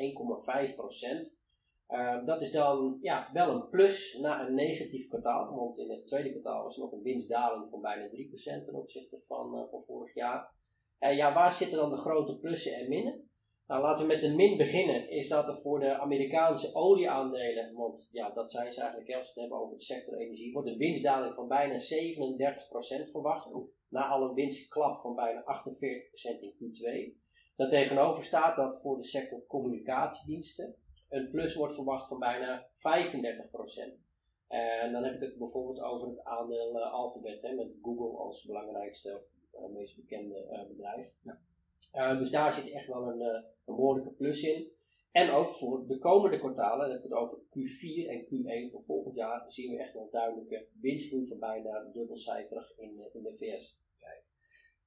1,5%. 1.86 2.24
dat 2.24 2.42
is 2.42 2.52
dan 2.52 2.98
ja, 3.00 3.30
wel 3.32 3.54
een 3.54 3.68
plus 3.68 4.18
na 4.20 4.46
een 4.46 4.54
negatief 4.54 5.08
kwartaal, 5.08 5.54
want 5.54 5.78
in 5.78 5.90
het 5.90 6.06
tweede 6.06 6.30
kwartaal 6.30 6.62
was 6.62 6.76
er 6.76 6.82
nog 6.82 6.92
een 6.92 7.02
winstdaling 7.02 7.70
van 7.70 7.80
bijna 7.80 8.08
3% 8.08 8.10
ten 8.42 8.74
opzichte 8.74 9.20
van, 9.26 9.68
van 9.70 9.82
vorig 9.82 10.14
jaar. 10.14 10.54
ja, 10.98 11.34
waar 11.34 11.52
zitten 11.52 11.78
dan 11.78 11.90
de 11.90 11.96
grote 11.96 12.38
plussen 12.38 12.72
en 12.74 12.88
minnen? 12.88 13.30
Nou, 13.66 13.82
laten 13.82 14.06
we 14.06 14.12
met 14.12 14.20
de 14.20 14.34
min 14.34 14.56
beginnen. 14.56 15.10
Is 15.10 15.28
dat 15.28 15.48
er 15.48 15.60
voor 15.60 15.80
de 15.80 15.98
Amerikaanse 15.98 16.74
olieaandelen, 16.74 17.74
want 17.74 18.08
ja, 18.12 18.30
dat 18.30 18.50
zijn 18.50 18.72
ze 18.72 18.80
eigenlijk 18.80 19.14
als 19.14 19.22
we 19.22 19.30
het 19.30 19.40
hebben 19.40 19.58
over 19.58 19.76
de 19.76 19.84
sector 19.84 20.14
energie, 20.18 20.52
wordt 20.52 20.68
een 20.68 20.76
winstdaling 20.76 21.34
van 21.34 21.48
bijna 21.48 21.78
37% 23.08 23.10
verwacht. 23.10 23.48
Na 23.88 24.08
al 24.08 24.22
een 24.22 24.34
winstklap 24.34 25.00
van 25.00 25.14
bijna 25.14 25.42
48% 25.42 26.40
in 26.40 26.54
Q2. 26.58 27.16
Daartegenover 27.56 28.24
staat 28.24 28.56
dat 28.56 28.80
voor 28.80 28.96
de 28.96 29.04
sector 29.04 29.46
communicatiediensten 29.46 30.74
een 31.08 31.30
plus 31.30 31.54
wordt 31.54 31.74
verwacht 31.74 32.08
van 32.08 32.18
bijna 32.18 32.66
35%. 32.66 32.70
En 34.48 34.92
dan 34.92 35.04
heb 35.04 35.14
ik 35.14 35.20
het 35.20 35.38
bijvoorbeeld 35.38 35.80
over 35.80 36.08
het 36.08 36.24
aandeel 36.24 36.76
uh, 36.76 36.92
Alphabet, 36.92 37.42
hè, 37.42 37.54
met 37.54 37.72
Google 37.82 38.18
als 38.18 38.44
belangrijkste, 38.44 39.22
uh, 39.54 39.74
meest 39.74 39.96
bekende 39.96 40.46
uh, 40.50 40.68
bedrijf. 40.68 41.12
Ja. 41.22 41.38
Uh, 41.92 42.18
dus 42.18 42.30
daar 42.30 42.52
zit 42.52 42.72
echt 42.72 42.86
wel 42.86 43.08
een, 43.08 43.20
uh, 43.20 43.26
een 43.64 43.74
behoorlijke 43.74 44.10
plus 44.10 44.42
in. 44.42 44.74
En 45.10 45.30
ook 45.30 45.54
voor 45.54 45.86
de 45.86 45.98
komende 45.98 46.38
kwartalen, 46.38 46.78
dan 46.78 46.90
heb 46.90 47.04
ik 47.04 47.10
het 47.10 47.18
over 47.18 47.38
Q4 47.38 48.08
en 48.08 48.24
Q1 48.24 48.72
voor 48.72 48.82
volgend 48.86 49.14
jaar, 49.14 49.44
zien 49.48 49.70
we 49.70 49.78
echt 49.78 49.92
wel 49.92 50.08
duidelijke 50.10 50.68
winstgroei 50.80 51.26
van 51.26 51.38
bijna 51.38 51.90
dubbelcijferig 51.92 52.78
in, 52.78 53.10
in 53.12 53.22
de 53.22 53.34
VS. 53.38 53.76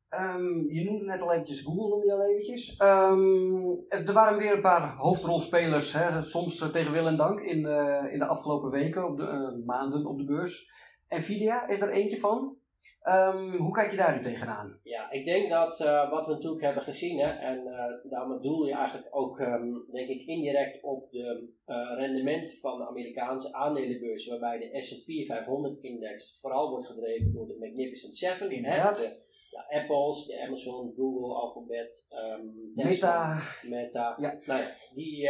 Um, 0.09 0.71
je 0.71 0.83
noemde 0.83 1.05
net 1.05 1.21
al 1.21 1.31
eventjes 1.31 1.61
Google, 1.61 1.89
noemde 1.89 2.05
je 2.05 2.13
al 2.13 2.25
eventjes. 2.25 2.79
Um, 2.79 3.85
er 3.89 4.13
waren 4.13 4.37
weer 4.37 4.53
een 4.53 4.61
paar 4.61 4.95
hoofdrolspelers, 4.95 5.93
hè, 5.93 6.21
soms 6.21 6.71
tegen 6.71 6.91
wil 6.91 7.07
en 7.07 7.15
dank, 7.15 7.39
in 7.39 7.63
de, 7.63 8.09
in 8.11 8.19
de 8.19 8.25
afgelopen 8.25 8.69
weken, 8.69 9.05
op 9.05 9.17
de, 9.17 9.61
maanden 9.65 10.05
op 10.05 10.17
de 10.17 10.23
beurs. 10.23 10.71
Nvidia 11.09 11.67
is 11.67 11.81
er 11.81 11.89
eentje 11.89 12.19
van. 12.19 12.57
Um, 13.03 13.55
hoe 13.55 13.73
kijk 13.73 13.91
je 13.91 13.97
daar 13.97 14.15
nu 14.15 14.21
tegenaan? 14.21 14.79
Ja, 14.83 15.11
ik 15.11 15.25
denk 15.25 15.49
dat 15.49 15.79
uh, 15.79 16.09
wat 16.09 16.25
we 16.25 16.31
natuurlijk 16.31 16.63
hebben 16.63 16.83
gezien, 16.83 17.19
hè, 17.19 17.29
en 17.29 17.57
uh, 17.67 18.11
daarmee 18.11 18.39
doel 18.39 18.65
je 18.65 18.73
eigenlijk 18.73 19.07
ook, 19.09 19.39
um, 19.39 19.85
denk 19.91 20.09
ik, 20.09 20.25
indirect 20.25 20.83
op 20.83 21.11
de 21.11 21.49
uh, 21.67 21.97
rendement 21.97 22.59
van 22.59 22.77
de 22.77 22.87
Amerikaanse 22.87 23.53
aandelenbeurs, 23.53 24.27
waarbij 24.27 24.57
de 24.59 24.83
SP 24.87 25.09
500-index 25.09 26.39
vooral 26.41 26.69
wordt 26.69 26.85
gedreven 26.85 27.33
door 27.33 27.47
de 27.47 27.57
Magnificent 27.59 28.17
Seven. 28.17 28.63
Hè, 28.63 28.91
de, 28.91 29.21
de 29.49 29.79
Apples, 29.81 30.25
de 30.25 30.41
Amazon, 30.41 30.93
Google, 30.95 31.33
Alphabet, 31.33 32.07
um, 32.09 32.71
Meta. 32.75 33.41
Meta. 33.61 34.15
Ja. 34.19 34.39
Nou 34.45 34.61
ja, 34.61 34.75
die 34.93 35.29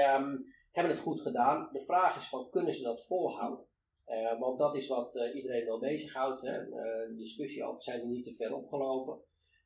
hebben 0.72 0.94
het 0.94 1.02
goed 1.02 1.22
gedaan. 1.22 1.70
De 1.72 1.82
vraag 1.82 2.18
is 2.18 2.30
van, 2.30 2.50
kunnen 2.50 2.74
ze 2.74 2.84
dat 2.84 3.06
volhouden? 3.06 3.66
Uh, 4.10 4.40
want 4.40 4.60
dat 4.60 4.76
is 4.76 4.88
wat 4.88 5.16
uh, 5.16 5.36
iedereen 5.36 5.66
wel 5.66 5.80
bezighoudt. 5.80 6.42
Hè? 6.42 6.68
Uh, 6.68 7.18
discussie 7.18 7.64
over 7.64 7.82
zijn 7.84 8.02
die 8.02 8.10
niet 8.10 8.24
te 8.24 8.36
ver 8.36 8.56
opgelopen. 8.56 9.20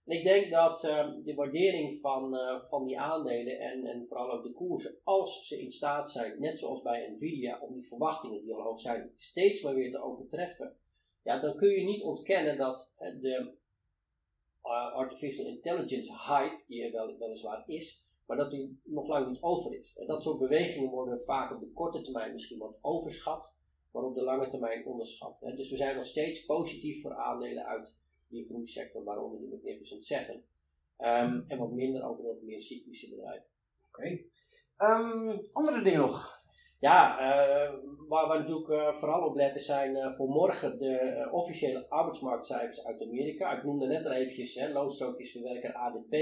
En 0.06 0.18
ik 0.18 0.24
denk 0.24 0.52
dat 0.52 0.84
ehm, 0.84 1.24
de 1.24 1.34
waardering 1.34 2.02
van, 2.02 2.36
van 2.70 2.86
die 2.86 3.00
aandelen 3.00 3.60
en, 3.60 3.86
en 3.86 4.06
vooral 4.08 4.32
ook 4.32 4.44
de 4.44 4.52
koersen, 4.52 4.98
als 5.04 5.48
ze 5.48 5.62
in 5.62 5.72
staat 5.72 6.12
zijn, 6.12 6.40
net 6.40 6.60
zoals 6.60 6.82
bij 6.82 7.10
Nvidia, 7.16 7.60
om 7.60 7.74
die 7.74 7.88
verwachtingen 7.88 8.42
die 8.42 8.54
al 8.54 8.62
hoog 8.62 8.80
zijn, 8.80 9.14
steeds 9.18 9.62
maar 9.62 9.76
weer 9.76 9.92
te 9.92 10.04
overtreffen, 10.04 10.76
ja, 11.22 11.40
dan 11.40 11.56
kun 11.56 11.70
je 11.70 11.84
niet 11.84 12.04
ontkennen 12.04 12.58
dat 12.58 12.94
de 13.00 13.54
artificial 14.94 15.48
intelligence 15.48 16.14
hype, 16.28 16.64
die 16.68 16.84
er 16.84 16.92
wel, 16.92 17.18
weliswaar 17.18 17.64
is, 17.66 18.06
maar 18.26 18.38
dat 18.38 18.52
die 18.52 18.82
nog 18.84 19.08
lang 19.08 19.28
niet 19.28 19.42
over 19.42 19.80
is. 19.80 19.96
En 19.96 20.08
dat 20.08 20.24
soort 20.24 20.40
bewegingen 20.40 20.90
worden 20.90 21.22
vaak 21.22 21.54
op 21.54 21.60
de 21.60 21.72
korte 21.72 22.02
termijn 22.02 22.34
misschien 22.34 22.60
wat 22.60 22.78
overschat 22.82 23.56
maar 23.94 24.04
op 24.04 24.16
de 24.16 24.24
lange 24.24 24.48
termijn 24.48 24.86
onderschat. 24.86 25.40
Dus 25.40 25.70
we 25.70 25.78
zijn 25.78 25.96
nog 25.96 26.06
steeds 26.06 26.46
positief 26.46 27.02
voor 27.02 27.16
aandelen 27.16 27.66
uit 27.66 27.98
die 28.28 28.46
groeisector, 28.46 29.04
waaronder 29.04 29.40
de 29.40 29.48
Magnificent 29.48 30.06
Seven. 30.06 30.44
Ehm, 30.98 31.42
en 31.48 31.58
wat 31.58 31.72
minder 31.72 32.04
over 32.04 32.24
wat 32.24 32.42
meer 32.42 32.62
cyclische 32.62 33.10
bedrijven. 33.10 33.48
Oké. 33.88 34.20
Ehm, 34.78 35.38
andere 35.52 35.82
dingen 35.82 36.00
nog? 36.00 36.42
Ja, 36.80 37.20
uh, 37.20 37.74
waar 38.08 38.30
we 38.30 38.38
natuurlijk 38.38 38.68
uh, 38.68 38.94
vooral 38.94 39.28
op 39.28 39.36
letten 39.36 39.62
zijn 39.62 39.96
uh, 39.96 40.14
voor 40.14 40.30
morgen 40.30 40.78
de 40.78 41.28
officiële 41.32 41.90
arbeidsmarktcijfers 41.90 42.86
uit 42.86 43.02
Amerika. 43.02 43.58
Ik 43.58 43.64
noemde 43.64 43.88
net 43.88 44.06
al 44.06 44.12
eventjes, 44.12 44.56
hè, 44.56 44.72
loonstrookjesverwerker 44.72 45.74
ADP 45.74 46.16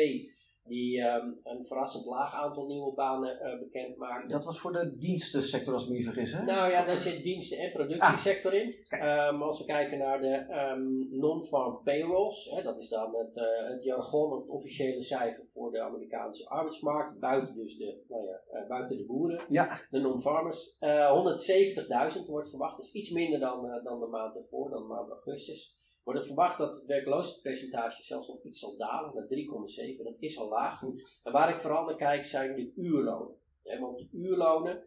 die 0.63 1.01
um, 1.01 1.39
een 1.44 1.65
verrassend 1.65 2.06
laag 2.06 2.34
aantal 2.34 2.65
nieuwe 2.65 2.94
banen 2.94 3.39
uh, 3.44 3.60
bekend 3.60 3.98
maakt. 3.98 4.30
Dat 4.30 4.46
was 4.46 4.60
voor 4.60 4.72
de 4.72 4.98
dienstensector, 4.98 5.74
als 5.74 5.84
ik 5.84 5.89
me 5.89 5.96
niet 5.96 6.06
vergis, 6.06 6.34
hè? 6.34 6.44
Nou 6.44 6.72
ja, 6.72 6.86
daar 6.86 6.98
zit 6.98 7.24
diensten- 7.24 7.58
en 7.58 7.72
productiesector 7.72 8.53
in. 8.53 8.75
Um, 8.89 9.41
als 9.41 9.60
we 9.60 9.65
kijken 9.65 9.98
naar 9.98 10.22
de 10.22 10.46
um, 10.75 11.08
non-farm 11.20 11.84
payrolls, 11.84 12.50
hè, 12.50 12.63
dat 12.63 12.80
is 12.80 12.89
dan 12.89 13.15
het, 13.15 13.36
uh, 13.36 13.70
het 13.70 13.84
jargon 13.84 14.34
of 14.34 14.41
het 14.41 14.50
officiële 14.50 15.03
cijfer 15.03 15.44
voor 15.53 15.72
de 15.72 15.82
Amerikaanse 15.82 16.50
arbeidsmarkt, 16.50 17.20
buiten 17.20 17.56
dus 17.56 17.77
de, 17.77 18.03
nou 18.08 18.25
ja, 18.25 18.62
uh, 18.62 18.68
buiten 18.68 18.98
de 18.98 19.06
boeren, 19.06 19.41
ja. 19.50 19.80
de 19.89 20.00
non-farmers. 20.00 20.77
170.000 20.80 22.25
wordt 22.27 22.50
verwacht, 22.50 22.77
dus 22.77 22.91
iets 22.91 23.12
minder 23.12 23.39
dan, 23.39 23.82
dan 23.84 24.00
de 24.00 24.08
maand 24.08 24.36
ervoor, 24.36 24.70
dan 24.70 24.82
de 24.82 24.88
maand 24.88 25.10
augustus 25.10 25.80
wordt 26.03 26.20
het 26.20 26.27
verwacht 26.27 26.58
dat 26.58 26.72
het 26.72 26.86
werkloosheidspercentage 26.86 28.03
zelfs 28.03 28.27
nog 28.27 28.43
iets 28.43 28.60
zal 28.60 28.77
dalen 28.77 29.15
naar 29.15 29.27
3,7. 29.98 30.03
Dat 30.03 30.15
is 30.20 30.38
al 30.38 30.50
laag. 30.50 30.81
En 31.24 31.31
waar 31.31 31.55
ik 31.55 31.62
vooral 31.62 31.86
naar 31.86 31.96
kijk 31.96 32.25
zijn 32.25 32.55
de 32.55 32.74
uurlonen. 32.75 33.36
Want 33.79 33.98
de 33.98 34.08
uurlonen, 34.12 34.84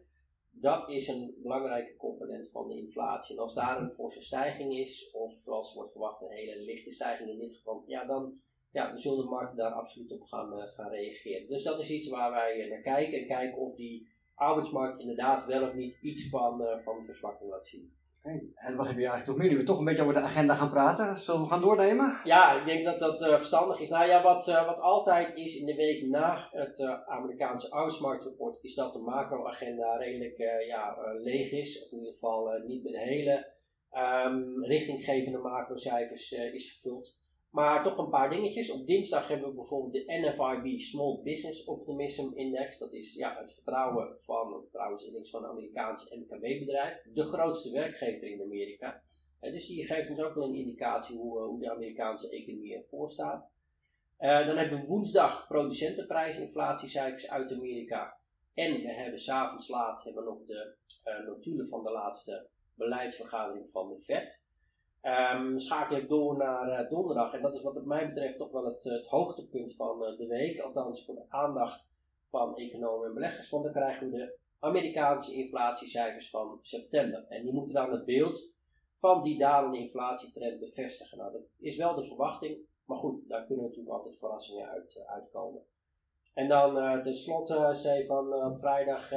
dat 0.51 0.89
is 0.89 1.07
een 1.07 1.35
belangrijke 1.41 1.95
component 1.95 2.49
van 2.51 2.67
de 2.67 2.75
inflatie. 2.75 3.35
En 3.35 3.41
als 3.41 3.53
daar 3.53 3.81
een 3.81 3.91
forse 3.91 4.21
stijging 4.21 4.73
is, 4.77 5.09
of 5.11 5.33
zoals 5.43 5.73
wordt 5.73 5.91
verwacht 5.91 6.21
een 6.21 6.31
hele 6.31 6.61
lichte 6.61 6.91
stijging 6.91 7.29
in 7.29 7.39
dit 7.39 7.55
geval, 7.55 7.83
ja, 7.87 8.05
dan, 8.05 8.39
ja, 8.71 8.97
zullen 8.97 9.23
de 9.23 9.29
markten 9.29 9.57
daar 9.57 9.71
absoluut 9.71 10.11
op 10.11 10.21
gaan, 10.21 10.53
uh, 10.53 10.63
gaan 10.63 10.89
reageren. 10.89 11.47
Dus 11.47 11.63
dat 11.63 11.79
is 11.79 11.89
iets 11.89 12.09
waar 12.09 12.31
wij 12.31 12.63
uh, 12.63 12.69
naar 12.69 12.81
kijken 12.81 13.19
en 13.19 13.27
kijken 13.27 13.57
of 13.57 13.75
die 13.75 14.07
arbeidsmarkt 14.33 14.99
inderdaad 14.99 15.45
wel 15.45 15.67
of 15.67 15.73
niet 15.73 15.97
iets 16.01 16.29
van, 16.29 16.61
uh, 16.61 16.79
van 16.79 17.05
verzwakking 17.05 17.49
laat 17.49 17.67
zien. 17.67 17.93
En 18.55 18.75
wat 18.75 18.87
heb 18.87 18.97
je 18.97 19.07
eigenlijk 19.07 19.27
nog 19.27 19.37
meer? 19.37 19.49
Nu 19.49 19.57
we 19.57 19.63
toch 19.63 19.79
een 19.79 19.85
beetje 19.85 20.01
over 20.01 20.13
de 20.13 20.19
agenda 20.19 20.53
gaan 20.53 20.69
praten. 20.69 21.17
Zullen 21.17 21.41
we 21.41 21.47
gaan 21.47 21.61
doornemen? 21.61 22.19
Ja, 22.23 22.59
ik 22.59 22.65
denk 22.65 22.85
dat 22.85 22.99
dat 22.99 23.21
uh, 23.21 23.35
verstandig 23.37 23.79
is. 23.79 23.89
Nou 23.89 24.07
ja, 24.07 24.23
wat, 24.23 24.47
uh, 24.47 24.65
wat 24.65 24.79
altijd 24.79 25.35
is 25.35 25.55
in 25.55 25.65
de 25.65 25.75
week 25.75 26.07
na 26.07 26.47
het 26.51 26.79
uh, 26.79 27.07
Amerikaanse 27.07 27.71
arbeidsmarktrapport, 27.71 28.57
is 28.61 28.75
dat 28.75 28.93
de 28.93 28.99
macro-agenda 28.99 29.97
redelijk 29.97 30.37
ja, 30.67 30.95
leeg 31.21 31.51
is. 31.51 31.83
Of 31.83 31.91
in 31.91 31.97
ieder 31.97 32.13
geval 32.13 32.61
niet 32.65 32.83
met 32.83 32.97
hele 32.97 33.53
um, 34.25 34.63
richtinggevende 34.63 35.37
macrocijfers 35.37 36.31
is 36.31 36.71
gevuld. 36.73 37.17
Maar 37.55 37.83
toch 37.83 37.97
een 37.97 38.09
paar 38.09 38.29
dingetjes. 38.29 38.71
Op 38.71 38.87
dinsdag 38.87 39.27
hebben 39.27 39.49
we 39.49 39.55
bijvoorbeeld 39.55 39.93
de 39.93 40.03
NFIB 40.07 40.79
Small 40.79 41.19
Business 41.23 41.63
Optimism 41.63 42.31
Index. 42.33 42.77
Dat 42.77 42.93
is 42.93 43.13
ja, 43.13 43.37
het 43.39 43.53
vertrouwen 43.53 44.17
van, 44.19 44.53
het 44.53 44.61
vertrouwensindex 44.61 45.29
van 45.29 45.43
een 45.43 45.49
Amerikaanse 45.49 46.17
MKB-bedrijf. 46.17 47.01
De 47.13 47.23
grootste 47.23 47.71
werkgever 47.71 48.27
in 48.27 48.41
Amerika. 48.41 49.01
En 49.39 49.51
dus 49.51 49.67
die 49.67 49.85
geeft 49.85 50.09
ons 50.09 50.19
ook 50.19 50.35
wel 50.35 50.43
een 50.43 50.55
indicatie 50.55 51.17
hoe, 51.17 51.39
hoe 51.39 51.59
de 51.59 51.71
Amerikaanse 51.71 52.29
economie 52.29 52.77
ervoor 52.77 53.11
staat. 53.11 53.49
Uh, 54.19 54.47
dan 54.47 54.57
hebben 54.57 54.79
we 54.79 54.87
woensdag 54.87 55.47
producentenprijsinflatiecijfers 55.47 57.29
uit 57.29 57.51
Amerika. 57.51 58.17
En 58.53 58.73
we 58.73 58.93
hebben 58.93 59.19
s'avonds 59.19 59.67
laat 59.67 60.03
hebben 60.03 60.23
we 60.23 60.29
nog 60.29 60.45
de 60.45 60.75
notulen 61.25 61.67
van 61.67 61.83
de 61.83 61.91
laatste 61.91 62.47
beleidsvergadering 62.73 63.69
van 63.71 63.89
de 63.89 63.99
FED. 63.99 64.44
Um, 65.05 65.59
schakel 65.59 65.97
ik 65.97 66.09
door 66.09 66.37
naar 66.37 66.83
uh, 66.83 66.89
donderdag. 66.89 67.33
En 67.33 67.41
dat 67.41 67.55
is 67.55 67.61
wat 67.61 67.85
mij 67.85 68.07
betreft 68.07 68.37
toch 68.37 68.51
wel 68.51 68.65
het, 68.65 68.83
het 68.83 69.07
hoogtepunt 69.07 69.75
van 69.75 70.03
uh, 70.03 70.17
de 70.17 70.27
week. 70.27 70.59
Althans 70.59 71.05
voor 71.05 71.15
de 71.15 71.25
aandacht 71.29 71.87
van 72.29 72.55
economen 72.55 73.07
en 73.07 73.13
beleggers. 73.13 73.49
Want 73.49 73.63
dan 73.63 73.73
krijgen 73.73 74.11
we 74.11 74.17
de 74.17 74.37
Amerikaanse 74.59 75.33
inflatiecijfers 75.33 76.29
van 76.29 76.59
september. 76.61 77.25
En 77.27 77.43
die 77.43 77.53
moeten 77.53 77.73
dan 77.73 77.91
het 77.91 78.05
beeld 78.05 78.53
van 78.99 79.23
die 79.23 79.37
dalende 79.37 79.77
inflatietrend 79.77 80.59
bevestigen. 80.59 81.17
Nou, 81.17 81.31
dat 81.31 81.41
is 81.59 81.77
wel 81.77 81.95
de 81.95 82.05
verwachting. 82.05 82.57
Maar 82.85 82.97
goed, 82.97 83.27
daar 83.27 83.45
kunnen 83.45 83.65
natuurlijk 83.65 83.95
altijd 83.95 84.17
verrassingen 84.17 84.69
uit, 84.69 85.03
uitkomen. 85.05 85.61
En 86.33 86.47
dan 86.47 87.03
tenslotte 87.03 87.69
zei 87.73 88.05
van 88.05 88.57
vrijdag 88.59 89.11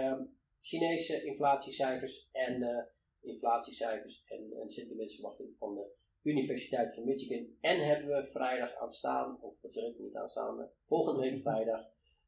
Chinese 0.60 1.24
inflatiecijfers 1.24 2.28
en 2.32 2.88
inflatiecijfers 3.22 4.24
en, 4.26 4.52
en 4.62 4.70
sentimentsverwachting 4.70 5.56
van 5.58 5.74
de 5.74 5.96
Universiteit 6.22 6.94
van 6.94 7.04
Michigan. 7.04 7.46
En 7.60 7.86
hebben 7.86 8.06
we 8.06 8.26
vrijdag 8.26 8.74
aanstaan, 8.74 9.38
of 9.40 9.54
wat 9.60 9.72
zeg 9.72 9.84
ik 9.84 9.98
niet 9.98 10.16
aanstaande, 10.16 10.70
volgende 10.86 11.20
week 11.20 11.40
vrijdag, 11.40 11.80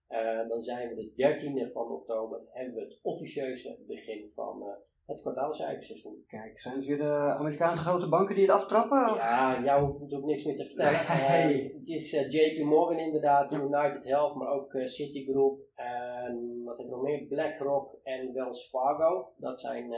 uh, 0.09 0.49
dan 0.49 0.63
zijn 0.63 0.89
we 0.89 0.95
de 0.95 1.69
13e 1.69 1.73
van 1.73 1.91
oktober, 1.93 2.41
hebben 2.51 2.75
we 2.75 2.81
het 2.81 2.99
officieuze 3.03 3.79
begin 3.87 4.31
van 4.35 4.63
uh, 4.63 4.69
het 5.07 5.21
kwartaalcijferseizoen. 5.21 6.25
Kijk, 6.27 6.61
zijn 6.61 6.75
het 6.75 6.87
weer 6.87 6.99
de 6.99 7.35
Amerikaanse 7.39 7.83
grote 7.83 8.09
banken 8.09 8.35
die 8.35 8.45
het 8.45 8.55
aftrappen? 8.55 9.15
Ja, 9.15 9.63
jou 9.63 9.85
hoeft 9.85 10.01
natuurlijk 10.01 10.29
niks 10.29 10.45
meer 10.45 10.57
te 10.57 10.67
vertellen. 10.67 11.01
Nee. 11.31 11.65
Uh, 11.65 11.79
het 11.79 11.89
is 11.89 12.11
JP 12.11 12.65
Morgan 12.65 12.99
inderdaad, 12.99 13.53
United 13.53 14.05
Health, 14.05 14.35
maar 14.35 14.49
ook 14.49 14.73
Citigroup 14.85 15.61
en 15.75 16.63
wat 16.65 16.77
heb 16.77 16.87
ik 16.87 16.93
nog 16.93 17.03
meer? 17.03 17.27
BlackRock 17.27 17.99
en 18.03 18.33
Wells 18.33 18.69
Fargo. 18.69 19.33
Dat 19.37 19.61
zijn 19.61 19.95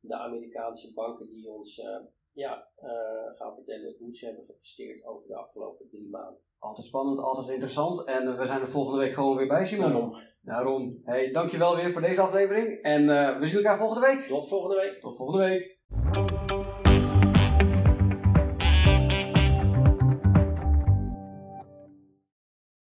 de 0.00 0.14
Amerikaanse 0.14 0.92
banken 0.92 1.28
die 1.28 1.50
ons 1.50 1.78
uh, 1.78 1.96
ja, 2.32 2.68
uh, 2.82 3.36
gaan 3.36 3.54
vertellen 3.54 3.96
hoe 3.98 4.14
ze 4.14 4.26
hebben 4.26 4.44
gepresteerd 4.44 5.04
over 5.04 5.28
de 5.28 5.36
afgelopen 5.36 5.88
drie 5.88 6.08
maanden. 6.08 6.40
Altijd 6.58 6.86
spannend, 6.86 7.20
altijd 7.20 7.48
interessant. 7.48 8.04
En 8.04 8.28
uh, 8.28 8.38
we 8.38 8.44
zijn 8.44 8.60
er 8.60 8.68
volgende 8.68 8.98
week 8.98 9.12
gewoon 9.12 9.36
weer 9.36 9.48
bij, 9.48 9.64
Simon. 9.64 9.92
Daarom. 9.92 10.14
Daarom. 10.42 11.00
Hey, 11.04 11.30
dankjewel 11.30 11.76
weer 11.76 11.92
voor 11.92 12.00
deze 12.00 12.20
aflevering. 12.20 12.82
En 12.82 13.06
we 13.38 13.46
zien 13.46 13.56
elkaar 13.56 13.78
volgende 13.78 14.06
week. 14.06 14.20
Tot 14.20 14.48
volgende 14.48 14.76
week. 14.76 15.00
Tot 15.00 15.16
volgende 15.16 15.44
week. 15.44 15.69